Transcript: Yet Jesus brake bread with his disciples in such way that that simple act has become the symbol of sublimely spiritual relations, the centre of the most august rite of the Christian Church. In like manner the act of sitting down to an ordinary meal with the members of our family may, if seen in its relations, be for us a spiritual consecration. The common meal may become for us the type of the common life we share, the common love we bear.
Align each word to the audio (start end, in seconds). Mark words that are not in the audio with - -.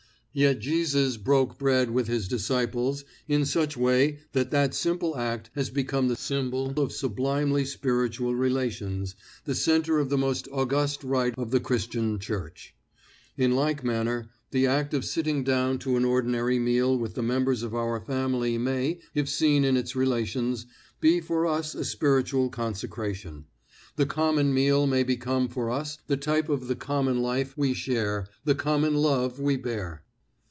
Yet 0.33 0.59
Jesus 0.59 1.17
brake 1.17 1.57
bread 1.57 1.91
with 1.91 2.07
his 2.07 2.29
disciples 2.29 3.03
in 3.27 3.43
such 3.43 3.75
way 3.75 4.19
that 4.31 4.49
that 4.51 4.73
simple 4.73 5.17
act 5.17 5.49
has 5.55 5.69
become 5.69 6.07
the 6.07 6.15
symbol 6.15 6.69
of 6.79 6.93
sublimely 6.93 7.65
spiritual 7.65 8.33
relations, 8.33 9.13
the 9.43 9.53
centre 9.53 9.99
of 9.99 10.07
the 10.07 10.17
most 10.17 10.47
august 10.49 11.03
rite 11.03 11.35
of 11.37 11.51
the 11.51 11.59
Christian 11.59 12.17
Church. 12.17 12.73
In 13.35 13.57
like 13.57 13.83
manner 13.83 14.29
the 14.51 14.65
act 14.65 14.93
of 14.93 15.03
sitting 15.03 15.43
down 15.43 15.79
to 15.79 15.97
an 15.97 16.05
ordinary 16.05 16.59
meal 16.59 16.97
with 16.97 17.15
the 17.15 17.21
members 17.21 17.61
of 17.61 17.75
our 17.75 17.99
family 17.99 18.57
may, 18.57 18.99
if 19.13 19.27
seen 19.27 19.65
in 19.65 19.75
its 19.75 19.97
relations, 19.97 20.65
be 21.01 21.19
for 21.19 21.45
us 21.45 21.75
a 21.75 21.83
spiritual 21.83 22.47
consecration. 22.49 23.43
The 23.97 24.05
common 24.05 24.53
meal 24.53 24.87
may 24.87 25.03
become 25.03 25.49
for 25.49 25.69
us 25.69 25.97
the 26.07 26.15
type 26.15 26.47
of 26.47 26.69
the 26.69 26.75
common 26.77 27.21
life 27.21 27.57
we 27.57 27.73
share, 27.73 28.29
the 28.45 28.55
common 28.55 28.93
love 28.95 29.37
we 29.37 29.57
bear. 29.57 30.05